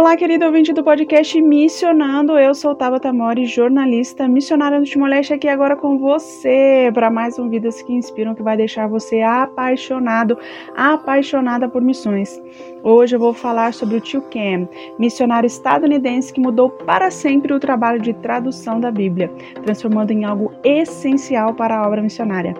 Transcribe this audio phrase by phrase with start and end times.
[0.00, 2.38] Olá, querido ouvinte do podcast Missionando.
[2.38, 7.50] Eu sou Tabata Mori, jornalista, missionária no Timor-Leste, aqui agora com você para mais um
[7.50, 10.38] Vidas que Inspiram que vai deixar você apaixonado,
[10.74, 12.40] apaixonada por missões.
[12.82, 14.66] Hoje eu vou falar sobre o tio Cam,
[14.98, 19.30] missionário estadunidense que mudou para sempre o trabalho de tradução da Bíblia,
[19.62, 22.54] transformando em algo essencial para a obra missionária.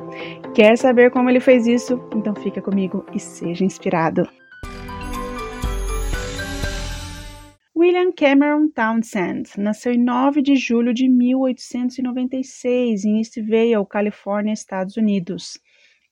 [0.52, 1.98] Quer saber como ele fez isso?
[2.14, 4.28] Então fica comigo e seja inspirado.
[7.80, 15.58] William Cameron Townsend nasceu em 9 de julho de 1896 em Eastvale, Califórnia, Estados Unidos.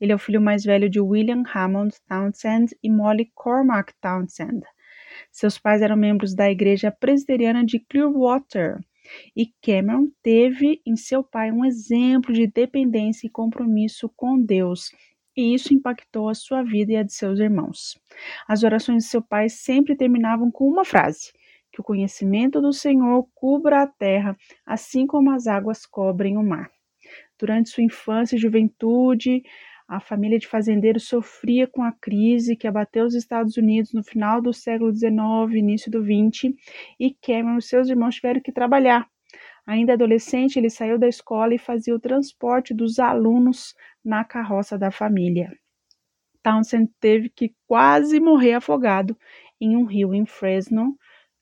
[0.01, 4.63] Ele é o filho mais velho de William Hammond Townsend e Molly Cormack Townsend.
[5.31, 8.79] Seus pais eram membros da Igreja Presbiteriana de Clearwater
[9.37, 14.91] e Cameron teve em seu pai um exemplo de dependência e compromisso com Deus,
[15.37, 18.01] e isso impactou a sua vida e a de seus irmãos.
[18.49, 21.31] As orações de seu pai sempre terminavam com uma frase:
[21.79, 26.69] que o conhecimento do Senhor cubra a terra, assim como as águas cobrem o mar.
[27.39, 29.45] Durante sua infância e juventude,
[29.87, 34.43] a família de fazendeiros sofria com a crise que abateu os Estados Unidos no final
[34.43, 35.15] do século XIX,
[35.55, 36.53] início do XX,
[36.99, 39.09] e Cameron e seus irmãos tiveram que trabalhar.
[39.65, 44.91] Ainda adolescente, ele saiu da escola e fazia o transporte dos alunos na carroça da
[44.91, 45.57] família.
[46.43, 49.17] Townsend teve que quase morrer afogado
[49.61, 50.97] em um rio em Fresno,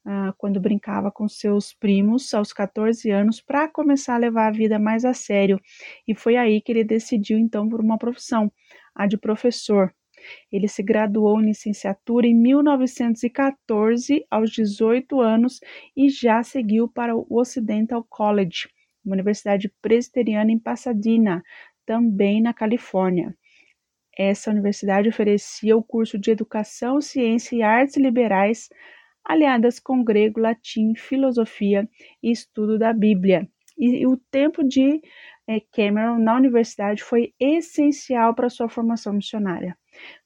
[0.08, 4.78] ah, quando brincava com seus primos aos 14 anos para começar a levar a vida
[4.78, 5.60] mais a sério.
[6.06, 8.52] E foi aí que ele decidiu então por uma profissão,
[8.94, 9.92] a de professor.
[10.50, 15.58] Ele se graduou em licenciatura em 1914, aos 18 anos,
[15.96, 18.68] e já seguiu para o Occidental College,
[19.04, 21.42] uma universidade presbiteriana em Pasadena,
[21.84, 23.36] também na Califórnia.
[24.16, 28.68] Essa universidade oferecia o curso de Educação, Ciência e Artes Liberais
[29.26, 31.88] aliadas com grego, latim, filosofia
[32.22, 33.48] e estudo da Bíblia.
[33.76, 35.00] E, e o tempo de
[35.48, 39.76] é, Cameron na universidade foi essencial para sua formação missionária.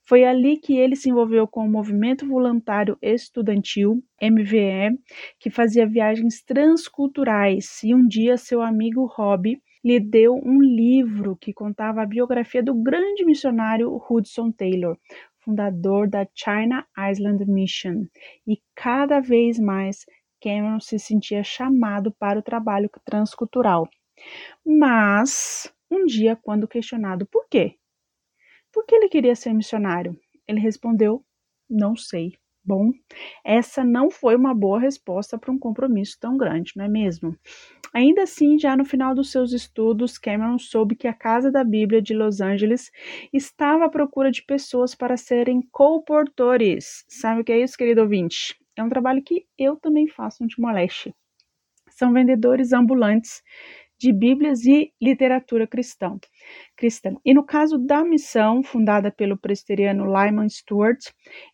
[0.02, 4.98] Foi ali que ele se envolveu com o Movimento Voluntário Estudantil, MVE,
[5.38, 11.52] que fazia viagens transculturais, e um dia seu amigo Rob lhe deu um livro que
[11.52, 14.96] contava a biografia do grande missionário Hudson Taylor,
[15.50, 18.06] fundador da China Island Mission,
[18.46, 20.06] e cada vez mais
[20.40, 23.88] Cameron se sentia chamado para o trabalho transcultural.
[24.64, 27.76] Mas, um dia, quando questionado por quê?
[28.72, 30.18] Por que ele queria ser missionário?
[30.46, 31.24] Ele respondeu:
[31.68, 32.39] Não sei.
[32.64, 32.92] Bom,
[33.44, 37.36] essa não foi uma boa resposta para um compromisso tão grande, não é mesmo?
[37.92, 42.00] Ainda assim, já no final dos seus estudos, Cameron soube que a Casa da Bíblia
[42.00, 42.90] de Los Angeles
[43.32, 47.04] estava à procura de pessoas para serem colportores.
[47.08, 48.56] Sabe o que é isso, querido ouvinte?
[48.76, 51.14] É um trabalho que eu também faço no Timor-Leste.
[51.88, 53.42] São vendedores ambulantes
[54.00, 56.18] de Bíblias e literatura cristã.
[56.74, 57.14] cristã.
[57.22, 60.98] E no caso da missão, fundada pelo presbiteriano Lyman Stewart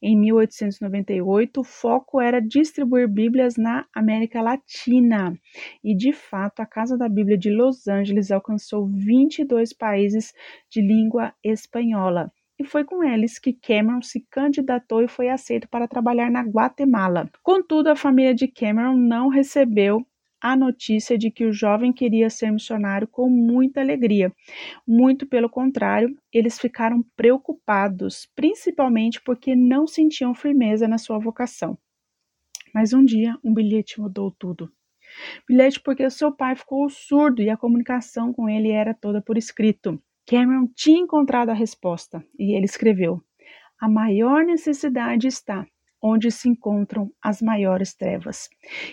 [0.01, 5.37] em 1898, o foco era distribuir Bíblias na América Latina.
[5.83, 10.33] E de fato, a Casa da Bíblia de Los Angeles alcançou 22 países
[10.71, 15.89] de língua espanhola e foi com eles que Cameron se candidatou e foi aceito para
[15.89, 17.29] trabalhar na Guatemala.
[17.43, 20.07] Contudo, a família de Cameron não recebeu
[20.41, 24.33] a notícia de que o jovem queria ser missionário com muita alegria.
[24.87, 31.79] Muito pelo contrário, eles ficaram preocupados, principalmente porque não sentiam firmeza na sua vocação.
[32.75, 34.71] Mas um dia, um bilhete mudou tudo.
[35.49, 40.03] Bilhete porque seu pai ficou surdo e a comunicação com ele era toda por escrito.
[40.27, 43.23] Cameron tinha encontrado a resposta e ele escreveu:
[43.81, 45.67] A maior necessidade está
[46.03, 48.49] onde se encontram as maiores trevas.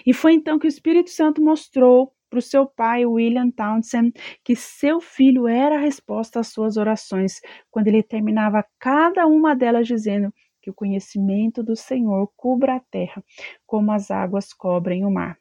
[0.06, 4.12] E foi então que o Espírito Santo mostrou para o seu pai, William Townsend,
[4.44, 7.40] que seu filho era a resposta às suas orações,
[7.70, 13.24] quando ele terminava cada uma delas dizendo que o conhecimento do Senhor cubra a terra,
[13.68, 15.38] como as águas cobrem o mar.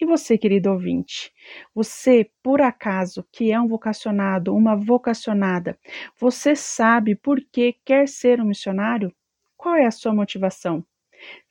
[0.00, 1.30] E você, querido ouvinte,
[1.74, 5.78] você, por acaso, que é um vocacionado, uma vocacionada,
[6.18, 9.12] você sabe por que quer ser um missionário?
[9.58, 10.82] Qual é a sua motivação?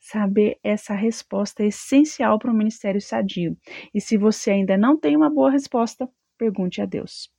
[0.00, 3.56] Saber essa resposta é essencial para o ministério sadio.
[3.94, 6.08] E se você ainda não tem uma boa resposta,
[6.40, 7.30] Pergunte a Deus.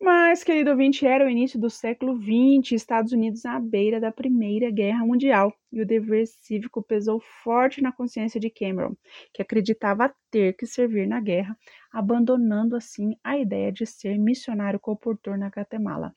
[0.00, 4.70] Mas, querido ouvinte, era o início do século XX, Estados Unidos à beira da Primeira
[4.70, 8.94] Guerra Mundial, e o dever cívico pesou forte na consciência de Cameron,
[9.34, 11.58] que acreditava ter que servir na guerra,
[11.92, 16.14] abandonando assim a ideia de ser missionário comportor na Guatemala.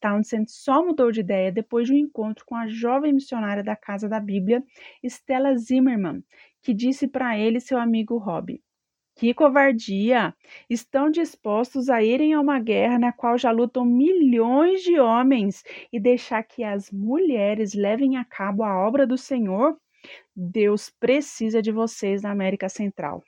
[0.00, 4.08] Townsend só mudou de ideia depois de um encontro com a jovem missionária da Casa
[4.08, 4.62] da Bíblia,
[5.02, 6.22] Stella Zimmerman,
[6.62, 8.60] que disse para ele seu amigo Rob:
[9.16, 10.34] que covardia!
[10.68, 15.62] Estão dispostos a irem a uma guerra na qual já lutam milhões de homens
[15.92, 19.78] e deixar que as mulheres levem a cabo a obra do Senhor?
[20.34, 23.22] Deus precisa de vocês na América Central.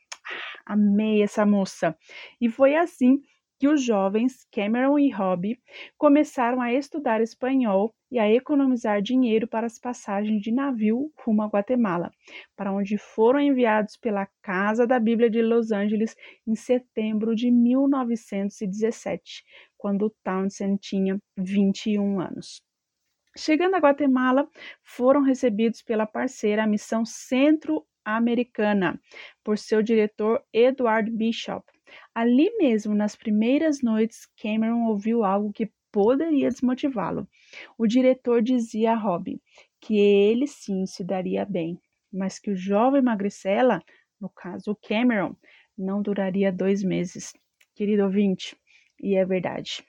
[0.66, 1.96] Ah, amei essa moça.
[2.40, 3.28] E foi assim que
[3.64, 5.58] os jovens Cameron e Robbie
[5.96, 11.46] começaram a estudar espanhol e a economizar dinheiro para as passagens de navio rumo a
[11.46, 12.10] Guatemala,
[12.56, 16.16] para onde foram enviados pela Casa da Bíblia de Los Angeles
[16.46, 19.44] em setembro de 1917,
[19.78, 22.62] quando Townsend tinha 21 anos.
[23.36, 24.48] Chegando a Guatemala,
[24.82, 28.98] foram recebidos pela parceira a Missão Centro-Americana,
[29.44, 31.62] por seu diretor Edward Bishop,
[32.14, 37.28] Ali mesmo, nas primeiras noites, Cameron ouviu algo que poderia desmotivá-lo.
[37.78, 39.40] O diretor dizia a Robbie
[39.80, 41.80] que ele sim se daria bem,
[42.12, 43.82] mas que o jovem magricela,
[44.20, 45.36] no caso Cameron,
[45.76, 47.32] não duraria dois meses.
[47.74, 48.56] Querido ouvinte,
[49.00, 49.84] e é verdade.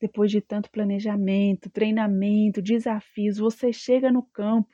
[0.00, 4.73] Depois de tanto planejamento, treinamento, desafios, você chega no campo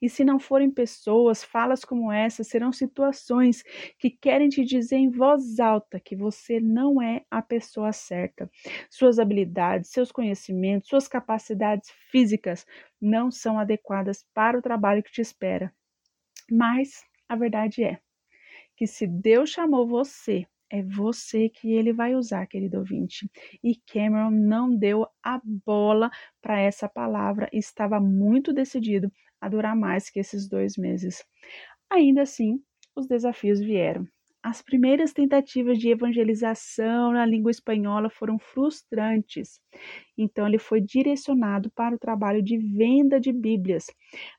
[0.00, 3.62] e se não forem pessoas, falas como essa serão situações
[3.98, 8.50] que querem te dizer em voz alta que você não é a pessoa certa.
[8.90, 12.66] Suas habilidades, seus conhecimentos, suas capacidades físicas
[13.00, 15.72] não são adequadas para o trabalho que te espera.
[16.50, 17.98] Mas a verdade é
[18.76, 23.30] que se Deus chamou você é você que ele vai usar, querido ouvinte.
[23.62, 26.10] E Cameron não deu a bola
[26.42, 29.10] para essa palavra, estava muito decidido
[29.40, 31.24] a durar mais que esses dois meses.
[31.90, 32.60] Ainda assim,
[32.94, 34.06] os desafios vieram.
[34.42, 39.60] As primeiras tentativas de evangelização na língua espanhola foram frustrantes.
[40.16, 43.86] Então, ele foi direcionado para o trabalho de venda de Bíblias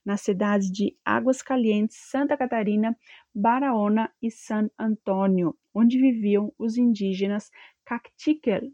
[0.06, 2.98] nas cidades de Águas Calientes, Santa Catarina,
[3.36, 7.51] Barahona e San Antônio, onde viviam os indígenas
[7.86, 8.72] Cactiquel.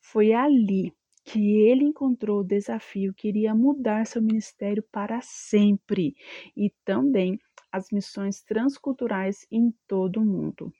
[0.00, 0.92] Foi ali
[1.28, 6.16] que ele encontrou o desafio que iria mudar seu ministério para sempre
[6.56, 7.38] e também
[7.70, 10.72] as missões transculturais em todo o mundo.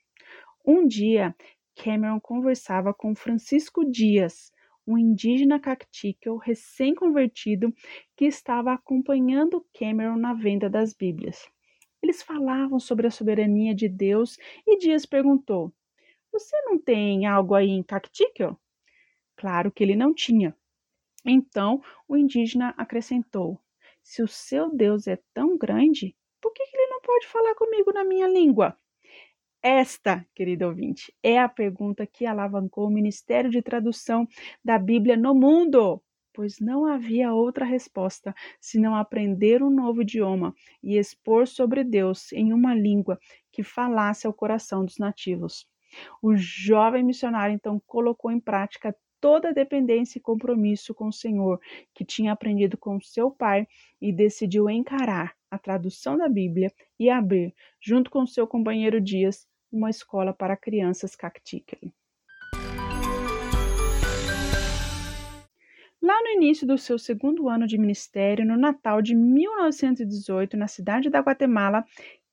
[0.65, 1.35] Um dia,
[1.75, 4.51] Cameron conversava com Francisco Dias,
[4.87, 7.71] um indígena cactíquel recém-convertido
[8.17, 11.47] que estava acompanhando Cameron na venda das Bíblias.
[12.01, 14.35] Eles falavam sobre a soberania de Deus
[14.65, 15.71] e Dias perguntou:
[16.33, 18.59] Você não tem algo aí em cactíquel?
[19.39, 20.53] Claro que ele não tinha.
[21.25, 23.57] Então o indígena acrescentou:
[24.03, 28.03] Se o seu Deus é tão grande, por que ele não pode falar comigo na
[28.03, 28.77] minha língua?
[29.63, 34.27] Esta, querido ouvinte, é a pergunta que alavancou o Ministério de Tradução
[34.61, 36.03] da Bíblia no mundo,
[36.33, 40.53] pois não havia outra resposta senão aprender um novo idioma
[40.83, 43.17] e expor sobre Deus em uma língua
[43.53, 45.65] que falasse ao coração dos nativos.
[46.21, 51.59] O jovem missionário então colocou em prática toda a dependência e compromisso com o Senhor
[51.93, 53.67] que tinha aprendido com seu pai
[54.01, 59.89] e decidiu encarar a tradução da Bíblia e abrir, junto com seu companheiro Dias, uma
[59.89, 61.93] escola para crianças Cacticle.
[66.01, 71.09] Lá no início do seu segundo ano de ministério, no Natal de 1918, na cidade
[71.09, 71.83] da Guatemala,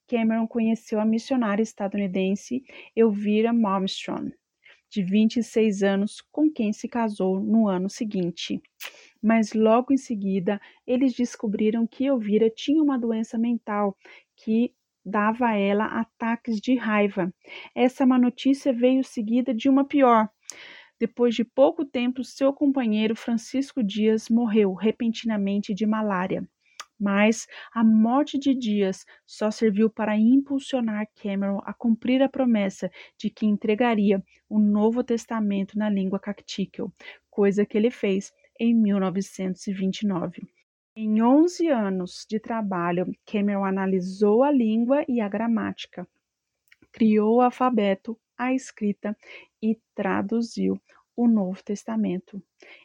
[0.06, 2.62] Cameron conheceu a missionária estadunidense
[2.94, 4.30] Elvira Malmstrom
[4.90, 8.60] de 26 anos, com quem se casou no ano seguinte.
[9.22, 13.96] Mas logo em seguida, eles descobriram que Elvira tinha uma doença mental
[14.36, 14.72] que
[15.04, 17.32] dava a ela ataques de raiva.
[17.74, 20.28] Essa má notícia veio seguida de uma pior.
[20.98, 26.48] Depois de pouco tempo, seu companheiro Francisco Dias morreu repentinamente de malária.
[26.98, 33.28] Mas a morte de Dias só serviu para impulsionar Cameron a cumprir a promessa de
[33.28, 36.92] que entregaria o Novo Testamento na língua cactíquel,
[37.30, 40.42] coisa que ele fez em 1929.
[40.94, 46.08] Em 11 anos de trabalho, Cameron analisou a língua e a gramática,
[46.90, 49.14] criou o alfabeto, a escrita
[49.60, 50.80] e traduziu
[51.16, 52.42] o Novo Testamento.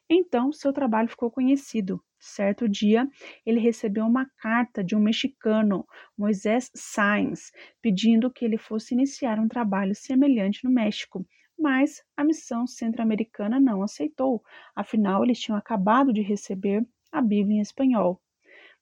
[0.09, 2.03] Então, seu trabalho ficou conhecido.
[2.19, 3.07] Certo dia,
[3.45, 5.85] ele recebeu uma carta de um mexicano,
[6.17, 11.25] Moisés Sáenz, pedindo que ele fosse iniciar um trabalho semelhante no México,
[11.57, 14.43] mas a missão centro-americana não aceitou,
[14.75, 18.21] afinal, eles tinham acabado de receber a Bíblia em espanhol.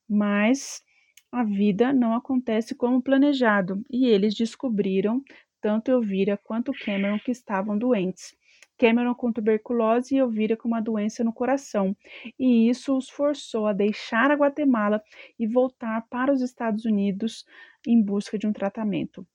[0.08, 0.84] Mas
[1.32, 5.24] a vida não acontece como planejado e eles descobriram,
[5.62, 8.36] tanto Elvira quanto Cameron, que estavam doentes.
[8.80, 11.96] Cameron com tuberculose e Elvira com uma doença no coração,
[12.40, 15.04] e isso os forçou a deixar a Guatemala
[15.38, 17.46] e voltar para os Estados Unidos
[17.86, 19.28] em busca de um tratamento.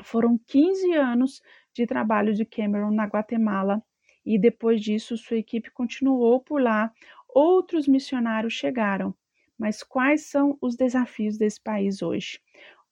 [0.00, 1.42] Foram 15 anos
[1.74, 3.82] de trabalho de Cameron na Guatemala
[4.24, 6.92] e depois disso sua equipe continuou por lá.
[7.28, 9.12] Outros missionários chegaram,
[9.58, 12.40] mas quais são os desafios desse país hoje?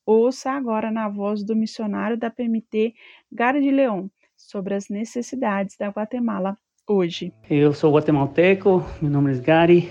[0.04, 2.94] Ouça agora na voz do missionário da PMT,
[3.30, 7.32] Gary de Leon, sobre as necessidades da Guatemala hoje.
[7.50, 9.90] Eu sou guatemalteco, meu nome é Gary,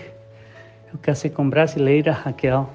[0.93, 2.69] eu casei com brasileira Raquel.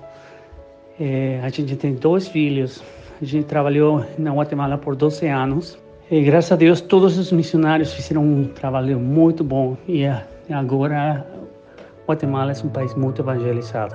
[1.00, 2.83] É, a gente tem dois filhos.
[3.23, 5.79] A gente trabalhou na Guatemala por 12 anos.
[6.11, 9.79] E graças a Deus, todos os missionários fizeram um trabalho muito bom.
[9.89, 10.05] E
[10.50, 11.27] agora,
[12.07, 13.95] Guatemala é um país muito evangelizado.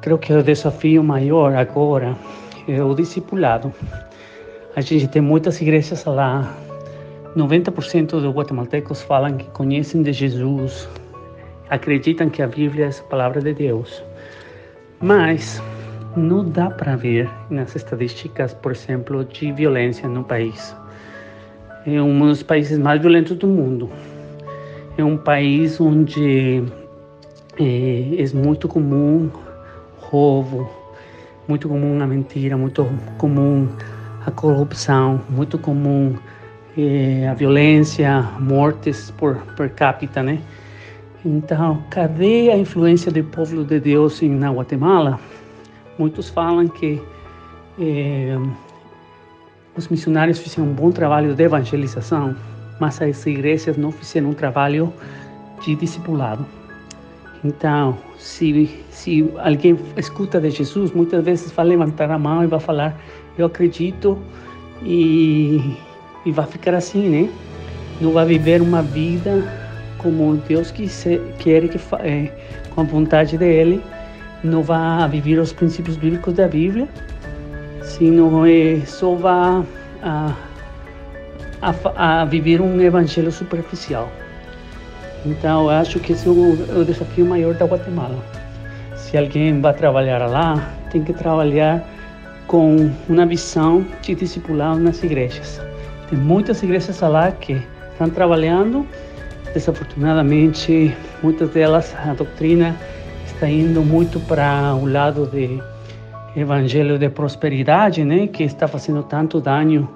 [0.00, 2.16] Creio que o desafio maior agora
[2.66, 3.70] é o discipulado.
[4.76, 6.56] A gente tem muitas igrejas lá.
[7.36, 10.88] 90% dos guatemaltecos falam que conhecem de Jesus,
[11.68, 14.02] acreditam que a Bíblia é a palavra de Deus.
[15.00, 15.60] Mas
[16.16, 20.74] não dá para ver nas estatísticas, por exemplo, de violência no país.
[21.84, 23.90] É um dos países mais violentos do mundo.
[24.96, 26.62] É um país onde
[27.58, 29.30] é, é muito comum
[29.98, 30.70] roubo,
[31.48, 32.86] muito comum a mentira, muito
[33.18, 33.68] comum
[34.24, 36.16] a corrupção, muito comum
[37.28, 40.40] a violência, mortes por per capita, né?
[41.24, 45.20] Então, cadê a influência do povo de Deus na Guatemala?
[45.98, 47.02] Muitos falam que
[47.78, 48.38] eh,
[49.76, 52.34] os missionários fizeram um bom trabalho de evangelização,
[52.78, 54.92] mas as igrejas não fizeram um trabalho
[55.62, 56.46] de discipulado.
[57.44, 62.60] Então, se, se alguém escuta de Jesus, muitas vezes vai levantar a mão e vai
[62.60, 62.96] falar:
[63.40, 64.18] Eu acredito,
[64.82, 65.76] e,
[66.26, 67.30] e vai ficar assim, né?
[68.00, 69.42] Não vai viver uma vida
[69.96, 72.32] como Deus quer que é,
[72.74, 73.82] com a vontade dele,
[74.44, 76.86] não vai viver os princípios bíblicos da Bíblia,
[77.82, 79.64] sino é, só vai
[80.02, 80.34] a,
[81.62, 84.10] a, a viver um evangelho superficial.
[85.24, 88.18] Então, eu acho que esse é o, o desafio maior da Guatemala.
[88.96, 91.86] Se alguém vai trabalhar lá, tem que trabalhar
[92.50, 95.60] com uma visão de discipulado nas igrejas.
[96.08, 98.84] Tem muitas igrejas lá que estão trabalhando,
[99.54, 100.92] desafortunadamente,
[101.22, 102.76] muitas delas, a doutrina
[103.24, 105.62] está indo muito para o lado de
[106.34, 109.88] evangelho de prosperidade, né, que está fazendo tanto dano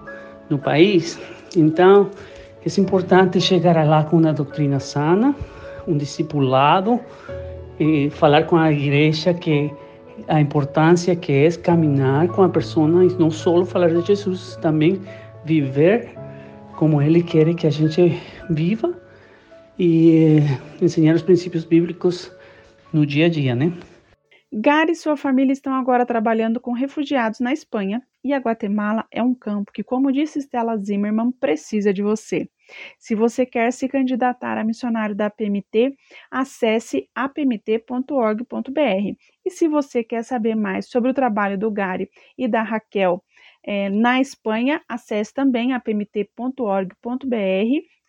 [0.49, 1.19] no país.
[1.57, 2.09] Então,
[2.65, 5.35] é importante chegar lá com uma doutrina sana,
[5.89, 7.01] um discipulado,
[7.81, 9.73] e falar com a igreja que
[10.29, 15.01] a importância que é caminhar com a pessoa e não só falar de Jesus, também
[15.45, 16.15] viver
[16.77, 18.95] como Ele quer que a gente viva
[19.79, 20.39] e
[20.81, 22.31] ensinar os princípios bíblicos
[22.93, 23.73] no dia a dia, né?
[24.53, 29.21] Gary e sua família estão agora trabalhando com refugiados na Espanha e a Guatemala é
[29.21, 32.49] um campo que, como disse Stella Zimmerman, precisa de você.
[32.97, 35.97] Se você quer se candidatar a missionário da PMT,
[36.31, 38.45] acesse apmt.org.br.
[39.45, 43.23] E se você quer saber mais sobre o trabalho do Gary e da Raquel
[43.63, 46.95] é, na Espanha, acesse também apmt.org.br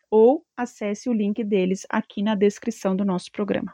[0.10, 3.74] ou acesse o link deles aqui na descrição do nosso programa.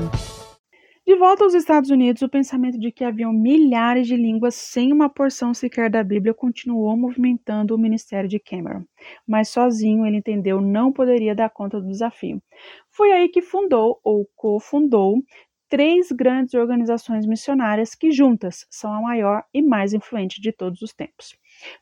[1.08, 5.08] De volta aos Estados Unidos, o pensamento de que haviam milhares de línguas sem uma
[5.08, 8.84] porção sequer da Bíblia continuou movimentando o ministério de Cameron,
[9.26, 12.44] mas sozinho ele entendeu não poderia dar conta do desafio.
[12.92, 15.24] Foi aí que fundou ou cofundou
[15.70, 20.94] três grandes organizações missionárias que juntas são a maior e mais influente de todos os
[20.94, 21.38] tempos.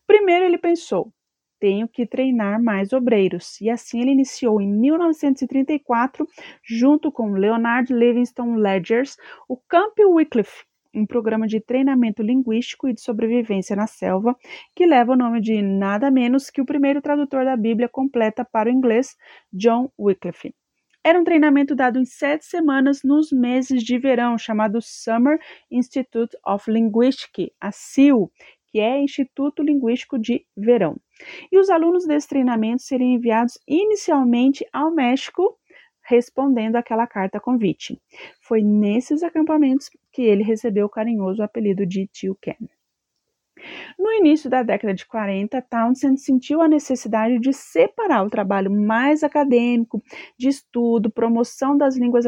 [0.06, 1.12] Primeiro ele pensou:
[1.60, 3.60] tenho que treinar mais obreiros.
[3.62, 6.28] E assim ele iniciou em 1934,
[6.64, 13.02] junto com Leonard Livingston Ledgers, o Camp Wycliffe, um programa de treinamento linguístico e de
[13.02, 14.36] sobrevivência na selva,
[14.76, 18.70] que leva o nome de nada menos que o primeiro tradutor da Bíblia completa para
[18.70, 19.16] o inglês,
[19.52, 20.54] John Wycliffe.
[21.04, 25.38] Era um treinamento dado em sete semanas nos meses de verão, chamado Summer
[25.70, 28.32] Institute of Linguistics, a SIL,
[28.75, 30.98] que é Instituto Linguístico de Verão.
[31.50, 35.58] E os alunos desse treinamento seriam enviados inicialmente ao México,
[36.03, 37.98] respondendo àquela carta convite.
[38.41, 42.58] Foi nesses acampamentos que ele recebeu o carinhoso apelido de Tio Ken.
[43.98, 49.24] No início da década de 40, Townsend sentiu a necessidade de separar o trabalho mais
[49.24, 50.03] acadêmico,
[50.38, 52.25] de estudo, promoção das línguas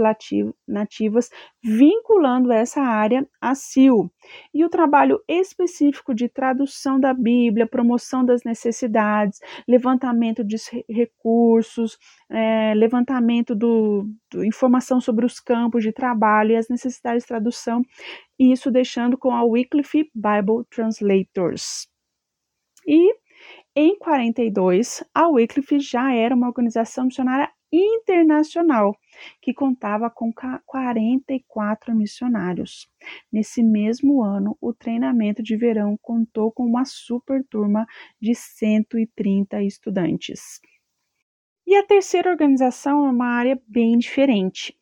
[0.66, 1.30] nativas,
[1.68, 4.10] vinculando essa área à CIL,
[4.54, 10.56] e o trabalho específico de tradução da Bíblia, promoção das necessidades, levantamento de
[10.90, 11.98] recursos,
[12.30, 17.82] é, levantamento do, do informação sobre os campos de trabalho e as necessidades de tradução
[18.40, 21.88] e isso deixando com a Wycliffe Bible Translators.
[22.88, 23.14] E
[23.76, 28.96] em 42, a Wycliffe já era uma organização missionária internacional
[29.42, 30.32] que contava com
[30.66, 32.88] 44 missionários.
[33.32, 37.86] Nesse mesmo ano, o treinamento de verão contou com uma super turma
[38.22, 40.60] de 130 estudantes.
[41.66, 44.74] E a terceira organização é uma área bem diferente.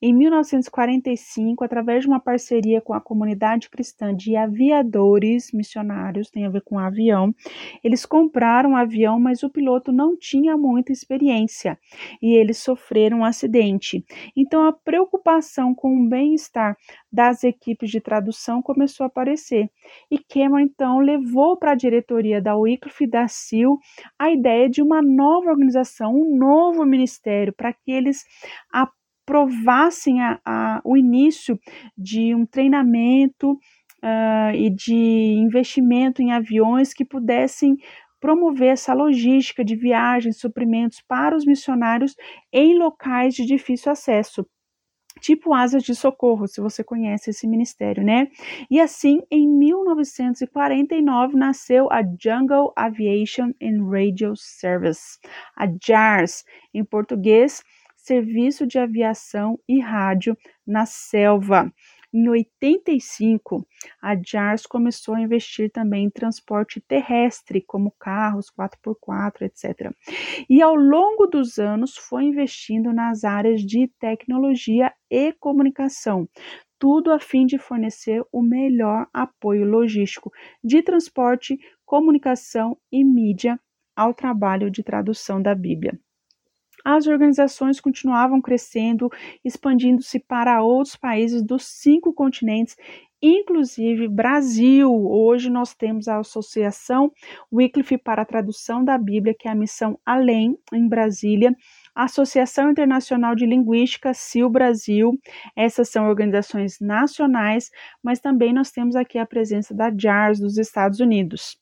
[0.00, 6.50] Em 1945, através de uma parceria com a comunidade cristã de aviadores missionários, tem a
[6.50, 7.34] ver com avião,
[7.82, 11.78] eles compraram um avião, mas o piloto não tinha muita experiência
[12.22, 14.04] e eles sofreram um acidente.
[14.36, 16.76] Então a preocupação com o bem-estar
[17.12, 19.70] das equipes de tradução começou a aparecer.
[20.10, 23.80] E Cameron então levou para a diretoria da Wycliffe da Sil
[24.18, 28.24] a ideia de uma nova organização, um novo ministério, para que eles
[29.28, 31.60] provassem a, a, o início
[31.94, 34.94] de um treinamento uh, e de
[35.36, 37.76] investimento em aviões que pudessem
[38.18, 42.16] promover essa logística de viagens, suprimentos para os missionários
[42.50, 44.46] em locais de difícil acesso.
[45.20, 48.28] Tipo asas de socorro, se você conhece esse ministério, né?
[48.70, 55.18] E assim, em 1949, nasceu a Jungle Aviation and Radio Service,
[55.54, 57.62] a JARS, em português,
[58.08, 60.34] serviço de aviação e rádio
[60.66, 61.70] na selva.
[62.10, 63.66] Em 85,
[64.00, 69.92] a JARS começou a investir também em transporte terrestre, como carros 4x4, etc.
[70.48, 76.26] E ao longo dos anos foi investindo nas áreas de tecnologia e comunicação,
[76.78, 80.32] tudo a fim de fornecer o melhor apoio logístico
[80.64, 83.60] de transporte, comunicação e mídia
[83.94, 86.00] ao trabalho de tradução da Bíblia
[86.96, 89.10] as organizações continuavam crescendo,
[89.44, 92.76] expandindo-se para outros países dos cinco continentes,
[93.20, 94.90] inclusive Brasil.
[94.90, 97.12] Hoje nós temos a Associação
[97.52, 101.54] Wycliffe para a Tradução da Bíblia, que é a missão Além, em Brasília.
[101.94, 105.12] A Associação Internacional de Linguística, CIL Brasil,
[105.54, 107.70] essas são organizações nacionais,
[108.02, 111.58] mas também nós temos aqui a presença da JARS dos Estados Unidos.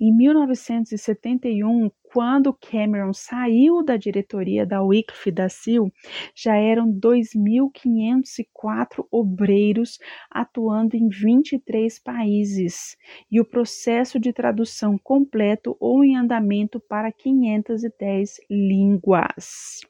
[0.00, 5.90] Em 1971, quando Cameron saiu da diretoria da Wycliffe da Sil,
[6.34, 9.98] já eram 2.504 obreiros
[10.30, 12.96] atuando em 23 países
[13.30, 19.80] e o processo de tradução completo ou em andamento para 510 línguas.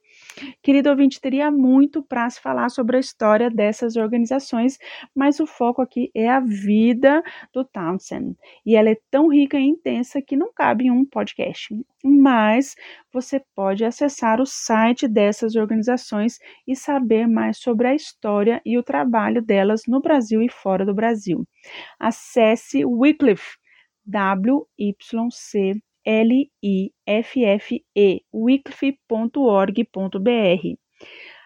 [0.62, 4.78] Querido ouvinte, teria muito para se falar sobre a história dessas organizações,
[5.14, 8.36] mas o foco aqui é a vida do Townsend.
[8.66, 11.74] E ela é tão rica e intensa que não cabe em um podcast.
[12.02, 12.74] Mas
[13.12, 18.82] você pode acessar o site dessas organizações e saber mais sobre a história e o
[18.82, 21.46] trabalho delas no Brasil e fora do Brasil.
[21.98, 23.56] Acesse Wycliffe,
[24.06, 26.94] W-Y-C L-I-F-F-E.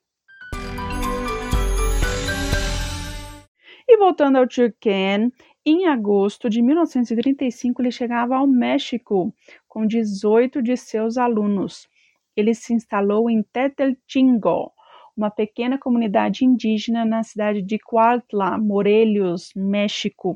[3.88, 5.32] E voltando ao Turken,
[5.66, 9.34] em agosto de 1935 ele chegava ao México
[9.68, 11.88] com 18 de seus alunos.
[12.36, 14.72] Ele se instalou em Tetelchingo,
[15.18, 20.36] uma pequena comunidade indígena na cidade de Cuautla, Morelos, México.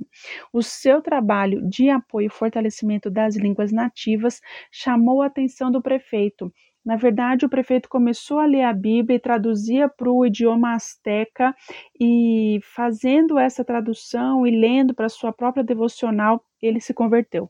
[0.54, 6.52] O seu trabalho de apoio e fortalecimento das línguas nativas chamou a atenção do prefeito.
[6.90, 11.56] Na verdade, o prefeito começou a ler a Bíblia e traduzia para o idioma asteca,
[12.02, 17.48] e fazendo essa tradução e lendo para sua própria devocional, ele se converteu.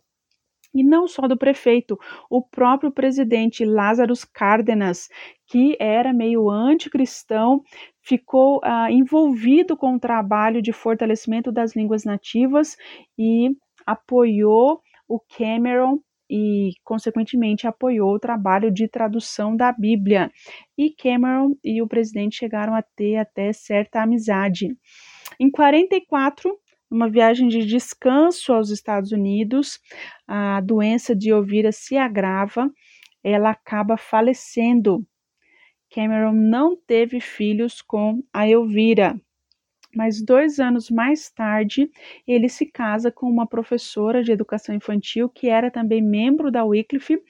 [0.75, 1.97] E não só do prefeito,
[2.29, 5.07] o próprio presidente Lázaro Cárdenas,
[5.47, 7.63] que era meio anticristão,
[8.01, 12.75] ficou ah, envolvido com o trabalho de fortalecimento das línguas nativas
[13.17, 15.97] e apoiou o Cameron
[16.29, 20.31] e, consequentemente, apoiou o trabalho de tradução da Bíblia.
[20.77, 24.75] E Cameron e o presidente chegaram a ter até certa amizade.
[25.39, 26.55] Em 44,
[26.89, 29.79] numa viagem de descanso aos Estados Unidos,
[30.27, 32.69] a doença de Elvira se agrava,
[33.23, 35.05] ela acaba falecendo.
[35.91, 39.19] Cameron não teve filhos com a Elvira,
[39.95, 41.89] mas dois anos mais tarde
[42.27, 47.21] ele se casa com uma professora de educação infantil que era também membro da Wycliffe,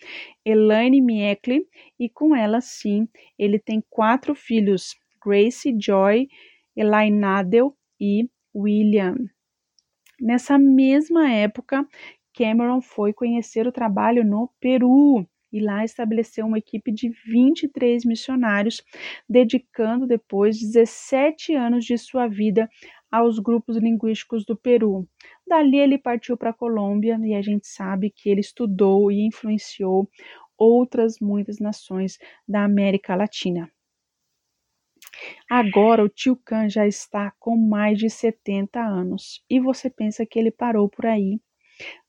[0.45, 1.65] Elaine Miekle,
[1.99, 4.95] e com ela sim ele tem quatro filhos:
[5.25, 6.27] Grace, Joy,
[6.75, 9.15] Elaine Nadel e William.
[10.19, 11.87] Nessa mesma época,
[12.33, 18.83] Cameron foi conhecer o trabalho no Peru e lá estabeleceu uma equipe de 23 missionários,
[19.27, 22.69] dedicando depois 17 anos de sua vida
[23.11, 25.07] aos grupos linguísticos do Peru.
[25.47, 30.09] Dali ele partiu para a Colômbia e a gente sabe que ele estudou e influenciou
[30.57, 33.71] outras muitas nações da América Latina.
[35.49, 40.39] Agora o tio Khan já está com mais de 70 anos e você pensa que
[40.39, 41.39] ele parou por aí?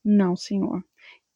[0.05, 0.85] Não, senhor.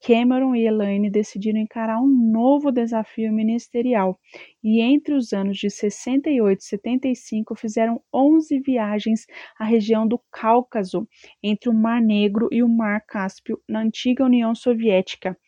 [0.06, 4.20] Cameron e Elaine decidiram encarar um novo desafio ministerial
[4.62, 9.26] e entre os anos de 68 e 75 fizeram 11 viagens
[9.58, 11.08] à região do Cáucaso,
[11.42, 15.38] entre o Mar Negro e o Mar Cáspio, na antiga União Soviética,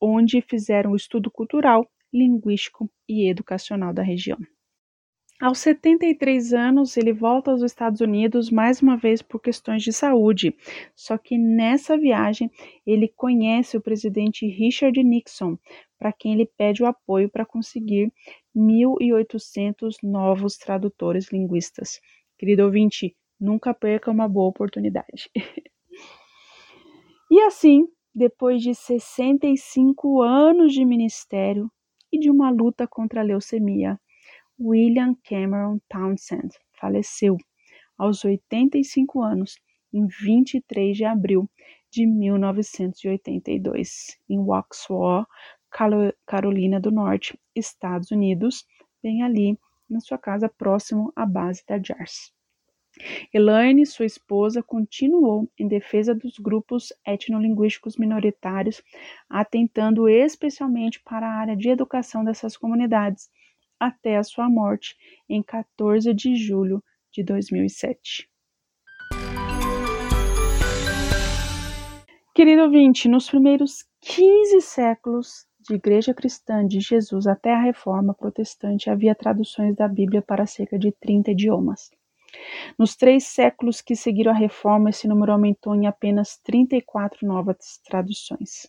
[0.00, 4.38] onde fizeram o estudo cultural, linguístico e educacional da região.
[5.40, 10.52] Aos 73 anos, ele volta aos Estados Unidos mais uma vez por questões de saúde.
[10.96, 12.50] Só que nessa viagem,
[12.84, 15.56] ele conhece o presidente Richard Nixon,
[15.96, 18.12] para quem ele pede o apoio para conseguir
[18.56, 22.00] 1.800 novos tradutores linguistas.
[22.36, 25.30] Querido ouvinte, nunca perca uma boa oportunidade.
[27.30, 31.70] e assim, depois de 65 anos de ministério
[32.12, 34.00] e de uma luta contra a leucemia,
[34.60, 37.36] William Cameron Townsend faleceu
[37.96, 39.56] aos 85 anos
[39.92, 41.48] em 23 de abril
[41.90, 45.24] de 1982 em Waxhaw,
[46.26, 48.66] Carolina do Norte, Estados Unidos,
[49.00, 49.56] bem ali
[49.88, 52.34] na sua casa próximo à base da JARS.
[53.32, 58.82] Elaine, sua esposa, continuou em defesa dos grupos etnolinguísticos minoritários,
[59.30, 63.30] atentando especialmente para a área de educação dessas comunidades
[63.78, 64.96] até a sua morte
[65.28, 68.28] em 14 de julho de 2007.
[72.34, 78.88] Querido ouvinte, nos primeiros 15 séculos de Igreja Cristã de Jesus até a Reforma Protestante
[78.88, 81.90] havia traduções da Bíblia para cerca de 30 idiomas.
[82.78, 88.68] Nos três séculos que seguiram a Reforma, esse número aumentou em apenas 34 novas traduções.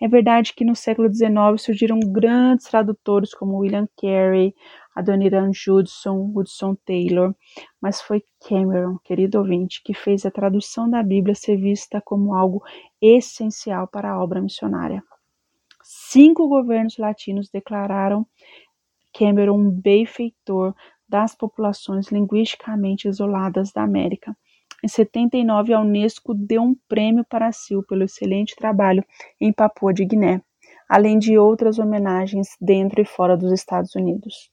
[0.00, 4.54] É verdade que no século XIX surgiram grandes tradutores como William Carey,
[4.94, 7.34] Adoniran Judson, Woodson Taylor,
[7.80, 12.62] mas foi Cameron, querido ouvinte, que fez a tradução da Bíblia ser vista como algo
[13.00, 15.02] essencial para a obra missionária.
[15.82, 18.26] Cinco governos latinos declararam
[19.12, 20.74] Cameron um benfeitor
[21.08, 24.36] das populações linguisticamente isoladas da América
[24.84, 29.04] em 79, a Unesco deu um prêmio para Sil pelo excelente trabalho
[29.40, 30.42] em Papua de Guiné,
[30.88, 34.50] além de outras homenagens dentro e fora dos Estados Unidos.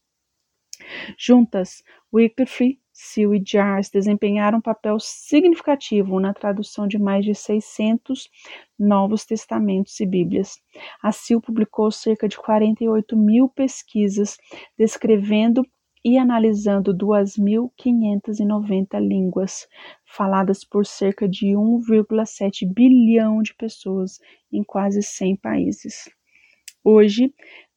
[1.18, 1.84] Juntas,
[2.14, 8.30] Wycliffe, Seal e Jars desempenharam um papel significativo na tradução de mais de 600
[8.78, 10.60] Novos Testamentos e Bíblias.
[11.02, 14.38] A Seal publicou cerca de 48 mil pesquisas
[14.78, 15.66] descrevendo
[16.04, 19.68] e analisando 2.590 línguas
[20.06, 24.20] faladas por cerca de 1,7 bilhão de pessoas
[24.52, 26.10] em quase 100 países.
[26.84, 27.34] Hoje,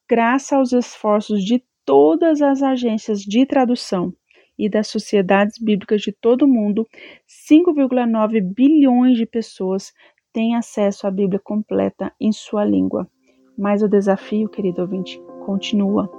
[0.08, 4.12] graças aos esforços de todas as agências de tradução
[4.58, 6.86] e das sociedades bíblicas de todo o mundo,
[7.28, 9.92] 5,9 bilhões de pessoas
[10.32, 13.08] têm acesso à Bíblia completa em sua língua.
[13.56, 16.10] Mas o desafio, querido ouvinte, continua.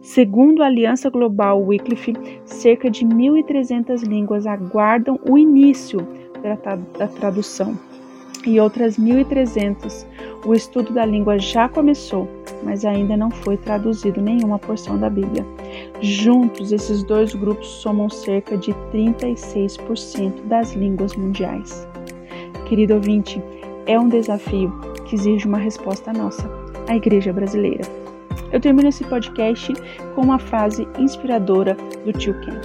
[0.00, 6.06] Segundo a Aliança Global Wycliffe, cerca de 1.300 línguas aguardam o início
[6.98, 7.76] da tradução
[8.46, 10.06] e outras 1.300.
[10.44, 12.28] O estudo da língua já começou,
[12.62, 15.44] mas ainda não foi traduzido nenhuma porção da Bíblia.
[16.00, 21.88] Juntos, esses dois grupos somam cerca de 36% das línguas mundiais.
[22.68, 23.42] Querido ouvinte,
[23.86, 24.70] é um desafio
[25.06, 26.48] que exige uma resposta nossa,
[26.88, 27.84] a Igreja Brasileira.
[28.52, 29.72] Eu termino esse podcast
[30.14, 32.60] com uma frase inspiradora do tio Ken.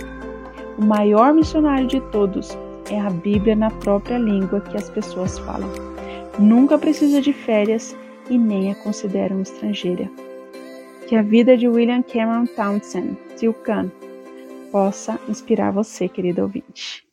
[0.77, 2.57] O maior missionário de todos
[2.89, 5.69] é a Bíblia na própria língua que as pessoas falam.
[6.37, 7.95] Nunca precisa de férias
[8.29, 10.09] e nem a consideram estrangeira.
[11.07, 13.91] Que a vida de William Cameron Townsend, tio Ken,
[14.71, 17.08] possa inspirar você, querido ouvinte.